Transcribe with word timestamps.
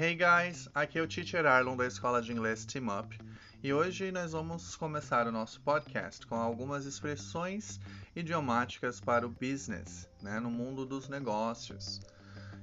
Hey 0.00 0.14
guys, 0.14 0.68
aqui 0.76 0.96
é 0.96 1.02
o 1.02 1.08
Teacher 1.08 1.44
Arlon 1.44 1.76
da 1.76 1.84
Escola 1.84 2.22
de 2.22 2.30
Inglês 2.30 2.64
Team 2.64 2.86
Up 2.86 3.18
e 3.64 3.72
hoje 3.72 4.12
nós 4.12 4.30
vamos 4.30 4.76
começar 4.76 5.26
o 5.26 5.32
nosso 5.32 5.60
podcast 5.62 6.24
com 6.24 6.36
algumas 6.36 6.86
expressões 6.86 7.80
idiomáticas 8.14 9.00
para 9.00 9.26
o 9.26 9.28
business, 9.28 10.08
né, 10.22 10.38
no 10.38 10.52
mundo 10.52 10.86
dos 10.86 11.08
negócios. 11.08 12.00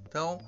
Então, 0.07 0.39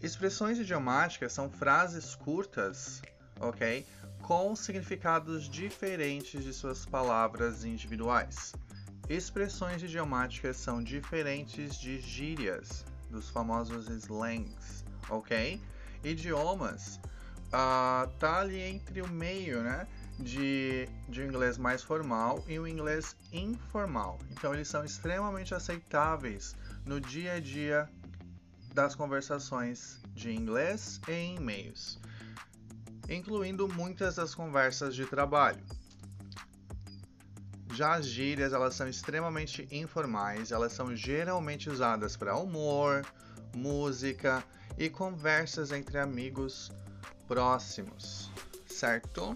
expressões 0.00 0.58
idiomáticas 0.58 1.34
são 1.34 1.50
frases 1.50 2.14
curtas, 2.14 3.02
ok? 3.38 3.86
Com 4.22 4.56
significados 4.56 5.46
diferentes 5.50 6.42
de 6.42 6.54
suas 6.54 6.86
palavras 6.86 7.62
individuais. 7.62 8.54
Expressões 9.06 9.82
idiomáticas 9.82 10.56
são 10.56 10.82
diferentes 10.82 11.78
de 11.78 12.00
gírias, 12.00 12.86
dos 13.10 13.28
famosos 13.28 13.90
slangs, 13.90 14.82
ok? 15.10 15.60
Idiomas 16.04 17.00
uh, 17.48 18.08
tá 18.18 18.40
ali 18.40 18.60
entre 18.60 19.02
o 19.02 19.08
meio, 19.08 19.62
né? 19.62 19.86
De, 20.18 20.88
de 21.08 21.22
inglês 21.22 21.56
mais 21.58 21.82
formal 21.82 22.44
e 22.46 22.58
um 22.58 22.66
inglês 22.66 23.16
informal. 23.32 24.18
Então, 24.30 24.54
eles 24.54 24.68
são 24.68 24.84
extremamente 24.84 25.54
aceitáveis 25.54 26.54
no 26.84 27.00
dia 27.00 27.34
a 27.34 27.40
dia 27.40 27.88
das 28.74 28.94
conversações 28.94 30.00
de 30.14 30.32
inglês 30.32 31.00
e 31.08 31.12
em 31.12 31.36
e-mails, 31.36 31.98
incluindo 33.08 33.68
muitas 33.68 34.16
das 34.16 34.34
conversas 34.34 34.94
de 34.94 35.06
trabalho. 35.06 35.62
Já 37.72 37.94
as 37.94 38.06
gírias, 38.06 38.52
elas 38.52 38.74
são 38.74 38.86
extremamente 38.86 39.66
informais, 39.70 40.52
elas 40.52 40.72
são 40.72 40.94
geralmente 40.94 41.70
usadas 41.70 42.16
para 42.16 42.36
humor, 42.36 43.02
música 43.54 44.42
e 44.78 44.88
conversas 44.88 45.72
entre 45.72 45.98
amigos 45.98 46.70
próximos, 47.28 48.30
certo? 48.66 49.34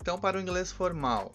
Então, 0.00 0.18
para 0.18 0.36
o 0.36 0.40
inglês 0.40 0.72
formal, 0.72 1.34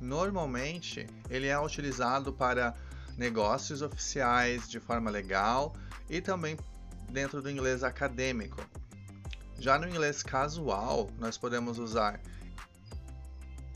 normalmente 0.00 1.06
ele 1.28 1.46
é 1.46 1.58
utilizado 1.60 2.32
para 2.32 2.74
negócios 3.16 3.82
oficiais 3.82 4.68
de 4.68 4.80
forma 4.80 5.10
legal 5.10 5.74
e 6.08 6.20
também 6.20 6.56
dentro 7.08 7.42
do 7.42 7.50
inglês 7.50 7.84
acadêmico. 7.84 8.64
Já 9.58 9.78
no 9.78 9.86
inglês 9.86 10.22
casual, 10.22 11.10
nós 11.18 11.36
podemos 11.36 11.78
usar 11.78 12.20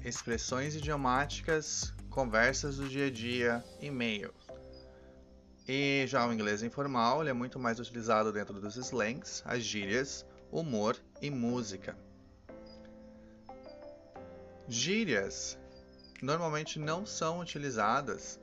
expressões 0.02 0.74
idiomáticas, 0.74 1.92
conversas 2.10 2.76
do 2.76 2.88
dia 2.88 3.06
a 3.06 3.10
dia, 3.10 3.64
e-mail. 3.80 4.32
E 5.66 6.04
já 6.06 6.26
o 6.26 6.32
inglês 6.32 6.62
informal, 6.62 7.22
ele 7.22 7.30
é 7.30 7.32
muito 7.32 7.58
mais 7.58 7.80
utilizado 7.80 8.30
dentro 8.30 8.60
dos 8.60 8.76
slangs, 8.76 9.42
as 9.46 9.62
gírias, 9.62 10.26
humor 10.52 10.96
e 11.22 11.30
música. 11.30 11.96
Gírias 14.68 15.58
normalmente 16.20 16.78
não 16.78 17.06
são 17.06 17.40
utilizadas 17.40 18.38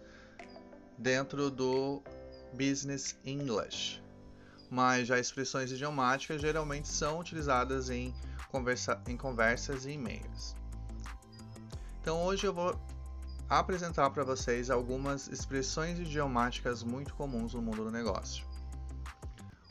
dentro 0.97 1.51
do 1.51 2.01
business 2.53 3.15
English, 3.23 4.01
mas 4.69 5.07
já 5.07 5.19
expressões 5.19 5.71
idiomáticas 5.71 6.41
geralmente 6.41 6.87
são 6.87 7.19
utilizadas 7.19 7.89
em, 7.89 8.13
conversa 8.49 9.01
em 9.07 9.15
conversas 9.15 9.85
e 9.85 9.91
e-mails. 9.91 10.55
Então 12.01 12.23
hoje 12.23 12.47
eu 12.47 12.53
vou 12.53 12.79
apresentar 13.59 14.09
para 14.11 14.23
vocês 14.23 14.69
algumas 14.69 15.27
expressões 15.27 15.99
idiomáticas 15.99 16.83
muito 16.83 17.13
comuns 17.13 17.53
no 17.53 17.61
mundo 17.61 17.83
do 17.83 17.91
negócio. 17.91 18.45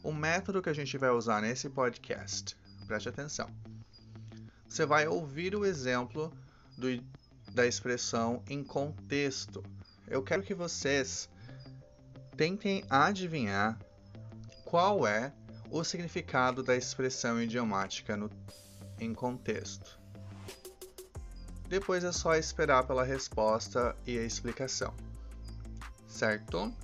O 0.04 0.12
método 0.12 0.60
que 0.60 0.68
a 0.68 0.74
gente 0.74 0.98
vai 0.98 1.08
usar 1.08 1.40
nesse 1.40 1.70
podcast, 1.70 2.54
preste 2.86 3.08
atenção. 3.08 3.48
Você 4.68 4.84
vai 4.84 5.08
ouvir 5.08 5.56
o 5.56 5.64
exemplo 5.64 6.30
do, 6.76 7.02
da 7.54 7.66
expressão 7.66 8.42
em 8.50 8.62
contexto. 8.62 9.62
Eu 10.06 10.22
quero 10.22 10.42
que 10.42 10.54
vocês 10.54 11.30
tentem 12.36 12.84
adivinhar 12.90 13.78
qual 14.66 15.06
é 15.06 15.32
o 15.70 15.82
significado 15.82 16.62
da 16.62 16.76
expressão 16.76 17.40
idiomática 17.40 18.14
no, 18.14 18.28
em 18.98 19.14
contexto. 19.14 19.99
Depois 21.70 22.02
é 22.02 22.10
só 22.10 22.34
esperar 22.34 22.82
pela 22.82 23.04
resposta 23.04 23.94
e 24.04 24.18
a 24.18 24.24
explicação. 24.24 24.92
Certo? 26.08 26.74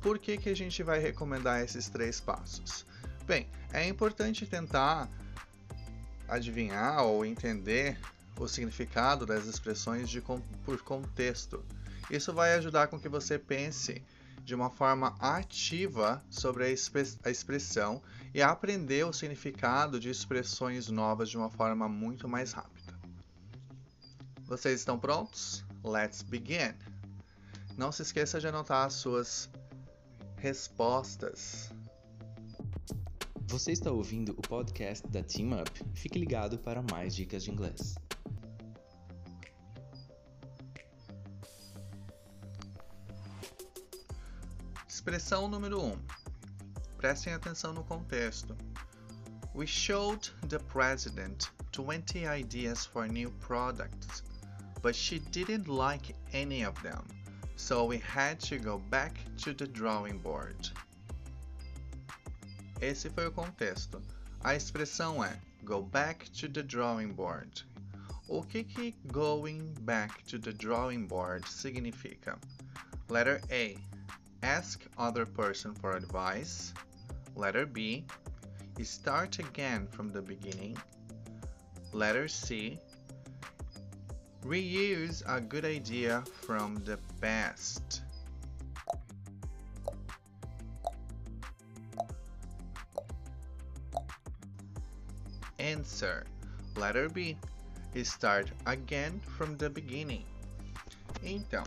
Por 0.00 0.18
que, 0.18 0.38
que 0.38 0.48
a 0.48 0.56
gente 0.56 0.82
vai 0.82 0.98
recomendar 0.98 1.60
esses 1.60 1.90
três 1.90 2.18
passos? 2.18 2.86
Bem, 3.26 3.46
é 3.74 3.86
importante 3.86 4.46
tentar 4.46 5.06
adivinhar 6.26 7.04
ou 7.04 7.26
entender 7.26 8.00
o 8.38 8.48
significado 8.48 9.26
das 9.26 9.44
expressões 9.44 10.08
de, 10.08 10.22
por 10.64 10.82
contexto. 10.82 11.62
Isso 12.10 12.32
vai 12.32 12.54
ajudar 12.54 12.86
com 12.86 12.98
que 12.98 13.08
você 13.08 13.38
pense 13.38 14.02
de 14.44 14.54
uma 14.54 14.70
forma 14.70 15.14
ativa 15.18 16.24
sobre 16.28 16.64
a, 16.64 16.68
a 17.24 17.30
expressão 17.30 18.02
e 18.34 18.42
aprender 18.42 19.04
o 19.06 19.12
significado 19.12 20.00
de 20.00 20.10
expressões 20.10 20.88
novas 20.88 21.30
de 21.30 21.36
uma 21.36 21.50
forma 21.50 21.88
muito 21.88 22.28
mais 22.28 22.52
rápida. 22.52 22.98
Vocês 24.44 24.80
estão 24.80 24.98
prontos? 24.98 25.64
Let's 25.84 26.22
begin! 26.22 26.74
Não 27.76 27.90
se 27.90 28.02
esqueça 28.02 28.38
de 28.38 28.46
anotar 28.46 28.86
as 28.86 28.94
suas 28.94 29.48
respostas. 30.36 31.70
Você 33.46 33.72
está 33.72 33.90
ouvindo 33.90 34.32
o 34.32 34.42
podcast 34.42 35.06
da 35.08 35.22
Team 35.22 35.60
Up. 35.60 35.70
Fique 35.94 36.18
ligado 36.18 36.58
para 36.58 36.82
mais 36.82 37.14
dicas 37.14 37.44
de 37.44 37.50
inglês. 37.50 37.94
Expressão 45.04 45.48
número 45.48 45.80
1. 45.80 45.84
Um. 45.84 45.98
Prestem 46.96 47.32
atenção 47.32 47.72
no 47.72 47.82
contexto. 47.82 48.56
We 49.52 49.66
showed 49.66 50.30
the 50.48 50.60
president 50.60 51.50
20 51.72 52.24
ideas 52.24 52.86
for 52.86 53.08
new 53.08 53.32
products, 53.40 54.22
but 54.80 54.94
she 54.94 55.18
didn't 55.18 55.66
like 55.66 56.14
any 56.32 56.64
of 56.64 56.80
them, 56.84 57.02
so 57.56 57.84
we 57.84 57.98
had 57.98 58.38
to 58.48 58.60
go 58.60 58.78
back 58.78 59.18
to 59.38 59.52
the 59.52 59.66
drawing 59.66 60.18
board. 60.18 60.70
Esse 62.80 63.10
foi 63.10 63.26
o 63.26 63.32
contexto. 63.32 64.00
A 64.44 64.54
expressão 64.54 65.20
é 65.24 65.36
go 65.64 65.82
back 65.82 66.30
to 66.30 66.48
the 66.48 66.62
drawing 66.62 67.12
board. 67.12 67.64
O 68.28 68.40
que 68.44 68.62
que 68.62 68.94
going 69.08 69.74
back 69.80 70.22
to 70.26 70.38
the 70.38 70.52
drawing 70.52 71.08
board 71.08 71.44
significa? 71.48 72.38
Letter 73.08 73.40
A 73.50 73.76
Ask 74.42 74.84
other 74.98 75.24
person 75.24 75.74
for 75.74 75.96
advice. 75.96 76.74
Letter 77.36 77.64
B. 77.66 78.04
Start 78.82 79.38
again 79.38 79.86
from 79.86 80.08
the 80.08 80.20
beginning. 80.20 80.76
Letter 81.92 82.26
C. 82.26 82.80
Reuse 84.44 85.22
a 85.28 85.40
good 85.40 85.64
idea 85.64 86.24
from 86.40 86.82
the 86.84 86.98
past. 87.20 88.02
Answer. 95.60 96.26
Letter 96.74 97.08
B. 97.08 97.36
Start 98.02 98.50
again 98.66 99.20
from 99.36 99.56
the 99.58 99.70
beginning. 99.70 100.24
Então, 101.22 101.62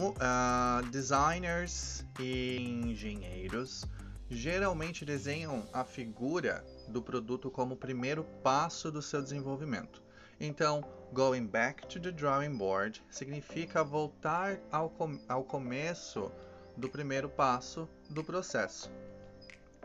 uh, 0.00 0.90
designers 0.90 2.04
e 2.18 2.56
engenheiros 2.84 3.84
geralmente 4.30 5.04
desenham 5.04 5.68
a 5.72 5.84
figura 5.84 6.64
do 6.88 7.02
produto 7.02 7.50
como 7.50 7.74
o 7.74 7.76
primeiro 7.76 8.24
passo 8.42 8.90
do 8.90 9.02
seu 9.02 9.22
desenvolvimento. 9.22 10.02
Então, 10.40 10.82
going 11.12 11.46
back 11.46 11.86
to 11.86 12.00
the 12.00 12.10
drawing 12.10 12.56
board 12.56 13.02
significa 13.10 13.84
voltar 13.84 14.58
ao, 14.70 14.88
com 14.88 15.20
ao 15.28 15.44
começo 15.44 16.32
do 16.76 16.88
primeiro 16.88 17.28
passo 17.28 17.88
do 18.08 18.24
processo. 18.24 18.90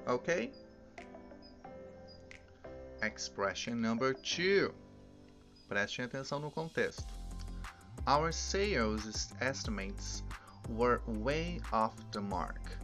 Ok? 0.06 0.52
Expression 3.02 3.76
number 3.76 4.16
two. 4.16 4.74
Prestem 5.68 6.06
atenção 6.06 6.40
no 6.40 6.50
contexto. 6.50 7.17
Our 8.08 8.32
sales 8.32 9.34
estimates 9.42 10.24
were 10.70 11.02
way 11.08 11.60
off 11.74 11.94
the 12.14 12.22
mark, 12.22 12.78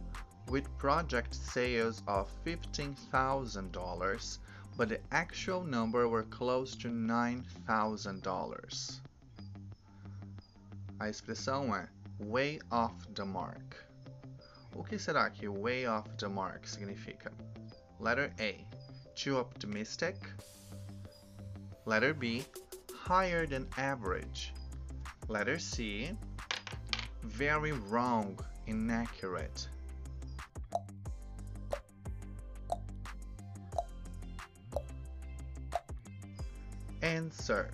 with 0.50 0.68
project 0.76 1.34
sales 1.34 2.02
of 2.06 2.30
$15,000, 2.44 4.38
but 4.76 4.90
the 4.90 5.00
actual 5.12 5.64
number 5.64 6.08
were 6.08 6.24
close 6.24 6.76
to 6.76 6.88
$9,000. 6.88 9.00
A 11.00 11.08
expressão 11.08 11.70
é 11.70 11.88
way 12.18 12.60
off 12.70 12.92
the 13.14 13.24
mark. 13.24 13.82
O 14.76 14.84
que 14.84 14.98
será 14.98 15.32
que 15.32 15.48
way 15.48 15.86
off 15.86 16.06
the 16.18 16.28
mark 16.28 16.66
significa? 16.66 17.32
Letter 17.98 18.30
A, 18.40 18.62
too 19.14 19.38
optimistic. 19.38 20.16
Letter 21.86 22.12
B, 22.12 22.44
higher 22.92 23.46
than 23.46 23.66
average. 23.78 24.52
Letter 25.28 25.58
C, 25.58 26.14
very 27.22 27.72
wrong, 27.72 28.38
inaccurate. 28.66 29.68
Answer. 37.02 37.70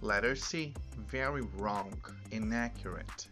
Letter 0.00 0.34
C, 0.34 0.74
very 0.96 1.42
wrong, 1.56 1.94
inaccurate. 2.32 3.28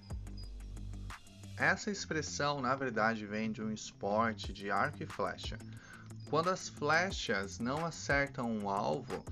Essa 1.59 1.91
expressão, 1.91 2.61
na 2.61 2.77
verdade, 2.77 3.27
vem 3.27 3.51
de 3.51 3.61
um 3.61 3.73
esporte 3.73 4.53
de 4.53 4.71
arco 4.71 5.03
e 5.03 5.07
flecha. 5.07 5.59
Quando 6.31 6.49
as 6.49 6.69
flechas 6.69 7.59
não 7.59 7.85
acertam 7.85 8.51
um 8.51 8.69
alvo, 8.69 9.25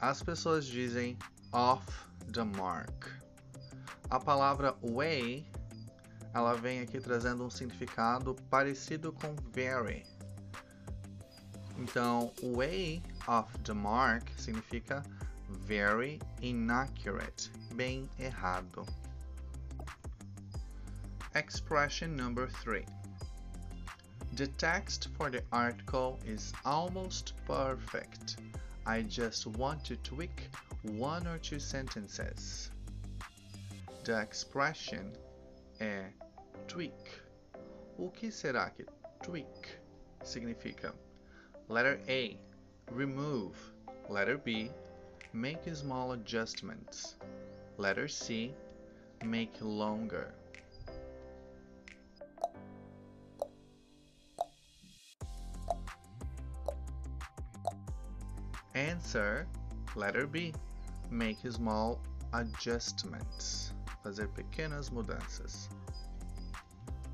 as 0.00 0.22
pessoas 0.22 0.66
dizem 0.66 1.18
off 1.52 2.08
the 2.32 2.44
mark. 2.44 3.10
A 4.10 4.20
palavra 4.20 4.74
way, 4.82 5.44
ela 6.34 6.54
vem 6.54 6.80
aqui 6.80 7.00
trazendo 7.00 7.44
um 7.44 7.50
significado 7.50 8.34
parecido 8.50 9.12
com 9.12 9.34
very. 9.52 10.06
Então, 11.78 12.32
way 12.42 13.02
off 13.26 13.52
the 13.64 13.74
mark 13.74 14.30
significa 14.38 15.02
very 15.48 16.18
inaccurate, 16.40 17.50
bem 17.74 18.08
errado. 18.18 18.86
Expression 21.34 22.16
number 22.16 22.48
three. 22.48 22.86
The 24.36 24.46
text 24.58 25.08
for 25.16 25.30
the 25.30 25.42
article 25.52 26.18
is 26.26 26.52
almost 26.64 27.34
perfect. 27.46 28.36
I 28.86 29.02
just 29.02 29.46
want 29.46 29.84
to 29.84 29.96
tweak 29.96 30.50
one 30.90 31.26
or 31.26 31.38
two 31.38 31.58
sentences. 31.58 32.70
The 34.04 34.20
expression 34.20 35.12
é 35.80 36.10
tweak. 36.68 36.92
O 37.98 38.10
que 38.10 38.30
será 38.30 38.70
que 38.74 38.84
tweak 39.22 39.78
significa? 40.22 40.92
Letter 41.68 41.98
A, 42.08 42.38
remove. 42.92 43.56
Letter 44.08 44.38
B, 44.38 44.70
make 45.32 45.74
small 45.74 46.12
adjustments. 46.12 47.16
Letter 47.78 48.06
C, 48.06 48.54
make 49.24 49.52
longer. 49.60 50.32
Answer 58.74 59.46
letter 59.96 60.26
B. 60.26 60.52
Make 61.10 61.50
small 61.50 62.00
adjustments. 62.32 63.74
Fazer 64.02 64.28
pequenas 64.28 64.90
mudanças. 64.90 65.68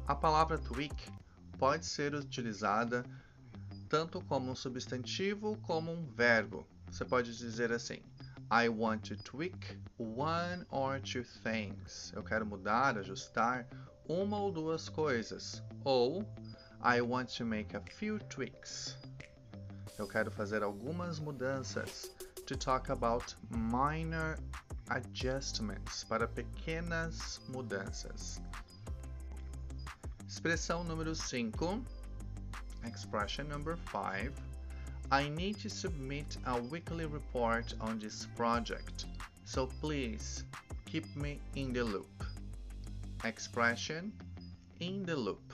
A 0.07 0.15
palavra 0.15 0.59
tweak 0.59 0.95
pode 1.59 1.87
ser 1.87 2.15
utilizada 2.15 3.05
tanto 3.89 4.21
como 4.23 4.51
um 4.51 4.55
substantivo 4.55 5.57
como 5.63 5.93
um 5.93 6.07
verbo. 6.07 6.67
Você 6.91 7.05
pode 7.05 7.37
dizer 7.37 7.73
assim: 7.73 8.03
I 8.51 8.69
want 8.69 9.09
to 9.09 9.17
tweak 9.23 9.79
one 9.99 10.67
or 10.71 11.01
two 11.01 11.25
things. 11.43 12.13
Eu 12.15 12.23
quero 12.23 12.45
mudar, 12.45 12.99
ajustar 12.99 13.67
uma 14.09 14.39
ou 14.39 14.51
duas 14.51 14.89
coisas. 14.89 15.63
Ou 15.85 16.23
I 16.85 17.01
want 17.01 17.35
to 17.37 17.45
make 17.45 17.77
a 17.77 17.81
few 17.81 18.19
tweaks. 18.19 18.99
Eu 19.99 20.09
quero 20.09 20.31
fazer 20.31 20.63
algumas 20.63 21.19
mudanças. 21.19 22.11
To 22.47 22.57
talk 22.57 22.89
about 22.89 23.35
minor 23.51 24.37
adjustments 24.91 26.05
para 26.05 26.27
pequenas 26.27 27.41
mudanças. 27.49 28.41
Expressão 30.27 30.85
número 30.85 31.15
5. 31.15 31.83
Expression 32.85 33.49
number 33.49 33.77
5. 33.77 34.33
I 35.13 35.29
need 35.29 35.61
to 35.61 35.71
submit 35.71 36.37
a 36.47 36.61
weekly 36.61 37.07
report 37.07 37.75
on 37.81 37.99
this 37.99 38.27
project, 38.35 39.07
so 39.45 39.69
please 39.81 40.45
keep 40.85 41.07
me 41.15 41.41
in 41.55 41.73
the 41.73 41.85
loop. 41.85 42.25
Expression 43.25 44.13
in 44.81 45.05
the 45.05 45.15
loop. 45.15 45.53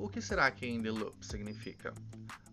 O 0.00 0.08
que 0.08 0.20
será 0.20 0.50
que 0.50 0.68
in 0.68 0.82
the 0.82 0.90
loop 0.90 1.20
significa? 1.20 1.94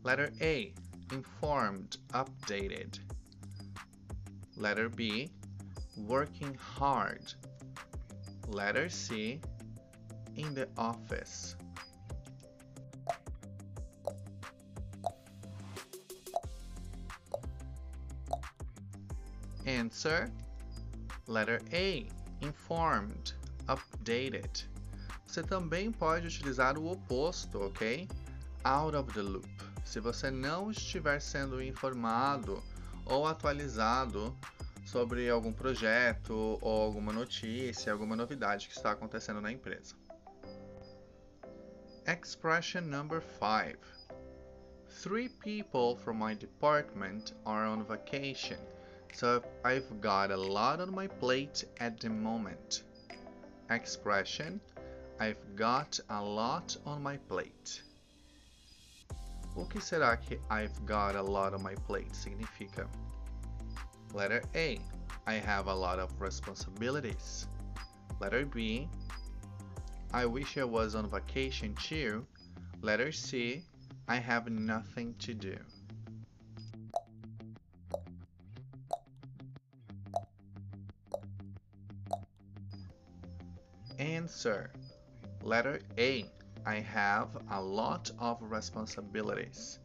Letter 0.03 0.31
A 0.39 0.71
informed, 1.11 1.97
updated. 2.13 2.99
Letter 4.57 4.89
B, 4.89 5.29
working 5.97 6.55
hard. 6.55 7.33
Letter 8.47 8.89
C, 8.89 9.39
in 10.35 10.53
the 10.53 10.67
office. 10.77 11.55
Answer 19.65 20.31
Letter 21.27 21.59
A, 21.73 22.07
informed, 22.41 23.33
updated. 23.67 24.67
Você 25.25 25.43
também 25.43 25.91
pode 25.91 26.27
utilizar 26.27 26.77
o 26.77 26.91
oposto, 26.91 27.61
ok? 27.61 28.07
Out 28.63 28.95
of 28.95 29.11
the 29.13 29.21
loop 29.21 29.55
se 29.85 29.99
você 29.99 30.31
não 30.31 30.71
estiver 30.71 31.21
sendo 31.21 31.61
informado 31.61 32.61
ou 33.05 33.25
atualizado 33.27 34.35
sobre 34.85 35.29
algum 35.29 35.51
projeto 35.51 36.57
ou 36.61 36.83
alguma 36.83 37.11
notícia, 37.11 37.91
alguma 37.91 38.15
novidade 38.15 38.67
que 38.67 38.73
está 38.73 38.91
acontecendo 38.91 39.41
na 39.41 39.51
empresa. 39.51 39.95
Expression 42.07 42.81
number 42.81 43.21
5. 43.21 43.77
Three 45.01 45.29
people 45.29 45.95
from 45.97 46.17
my 46.17 46.35
department 46.35 47.33
are 47.45 47.65
on 47.67 47.83
vacation, 47.83 48.59
so 49.13 49.43
I've 49.63 49.89
got 49.99 50.31
a 50.31 50.37
lot 50.37 50.79
on 50.79 50.91
my 50.93 51.07
plate 51.07 51.67
at 51.79 51.99
the 51.99 52.09
moment. 52.09 52.83
Expression 53.69 54.61
I've 55.19 55.55
got 55.55 55.99
a 56.09 56.21
lot 56.21 56.75
on 56.85 57.01
my 57.01 57.17
plate. 57.17 57.81
O 59.55 59.65
que 59.65 59.79
será 59.79 60.17
que 60.19 60.39
I've 60.49 60.85
got 60.85 61.15
a 61.15 61.21
lot 61.21 61.53
on 61.53 61.63
my 61.63 61.75
plate 61.87 62.11
significa? 62.11 62.87
Letter 64.13 64.43
A. 64.53 64.79
I 65.25 65.33
have 65.35 65.67
a 65.67 65.73
lot 65.73 65.97
of 65.97 66.09
responsibilities. 66.19 67.47
Letter 68.19 68.45
B. 68.45 68.89
I 70.13 70.25
wish 70.25 70.57
I 70.57 70.63
was 70.65 70.93
on 70.93 71.09
vacation 71.09 71.73
too. 71.75 72.25
Letter 72.81 73.11
C. 73.11 73.63
I 74.07 74.17
have 74.17 74.49
nothing 74.49 75.15
to 75.19 75.33
do. 75.33 75.57
Answer. 83.97 84.71
Letter 85.41 85.79
A. 85.97 86.25
I 86.65 86.83
have 86.95 87.37
a 87.49 87.59
lot 87.59 88.11
of 88.19 88.43
responsibilities. 88.49 89.79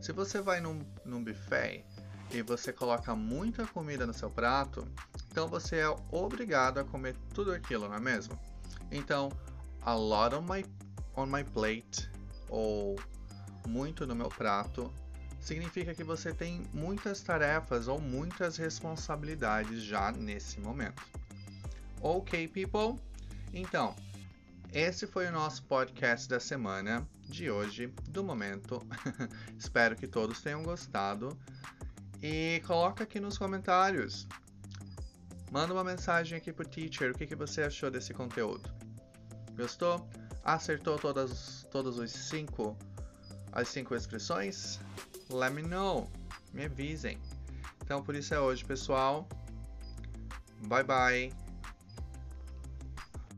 Se 0.00 0.12
você 0.12 0.40
vai 0.40 0.60
num, 0.60 0.80
num 1.04 1.24
buffet 1.24 1.84
e 2.30 2.42
você 2.42 2.72
coloca 2.72 3.14
muita 3.14 3.66
comida 3.66 4.06
no 4.06 4.14
seu 4.14 4.30
prato, 4.30 4.86
então 5.30 5.48
você 5.48 5.76
é 5.76 5.88
obrigado 6.12 6.78
a 6.78 6.84
comer 6.84 7.16
tudo 7.34 7.52
aquilo, 7.52 7.88
não 7.88 7.96
é 7.96 8.00
mesmo? 8.00 8.38
Então, 8.90 9.30
a 9.82 9.94
lot 9.94 10.34
on 10.34 10.42
my, 10.42 10.64
on 11.16 11.26
my 11.26 11.42
plate 11.42 12.10
ou 12.48 12.96
muito 13.66 14.06
no 14.06 14.14
meu 14.14 14.28
prato 14.28 14.92
significa 15.40 15.94
que 15.94 16.04
você 16.04 16.32
tem 16.32 16.62
muitas 16.72 17.20
tarefas 17.20 17.88
ou 17.88 18.00
muitas 18.00 18.56
responsabilidades 18.56 19.82
já 19.82 20.12
nesse 20.12 20.60
momento. 20.60 21.02
Ok, 22.00 22.48
people? 22.48 23.00
Então, 23.52 23.94
esse 24.72 25.06
foi 25.06 25.26
o 25.26 25.32
nosso 25.32 25.62
podcast 25.64 26.28
da 26.28 26.40
semana 26.40 27.06
de 27.22 27.50
hoje, 27.50 27.88
do 28.08 28.22
momento. 28.22 28.80
Espero 29.58 29.96
que 29.96 30.06
todos 30.06 30.42
tenham 30.42 30.62
gostado. 30.62 31.38
E 32.22 32.62
coloca 32.66 33.04
aqui 33.04 33.20
nos 33.20 33.38
comentários. 33.38 34.26
Manda 35.50 35.72
uma 35.72 35.84
mensagem 35.84 36.36
aqui 36.38 36.52
pro 36.52 36.66
teacher. 36.66 37.12
O 37.12 37.14
que, 37.14 37.26
que 37.26 37.36
você 37.36 37.62
achou 37.62 37.90
desse 37.90 38.12
conteúdo? 38.12 38.70
Gostou? 39.56 40.08
Acertou 40.44 40.98
todas, 40.98 41.66
todos 41.70 41.98
os 41.98 42.10
cinco, 42.10 42.76
as 43.52 43.68
cinco 43.68 43.94
expressões? 43.94 44.78
Let 45.30 45.52
me 45.52 45.62
know. 45.62 46.10
Me 46.52 46.64
avisem. 46.64 47.18
Então 47.82 48.02
por 48.02 48.14
isso 48.14 48.34
é 48.34 48.40
hoje, 48.40 48.64
pessoal. 48.64 49.28
Bye 50.66 50.84
bye. 50.84 51.45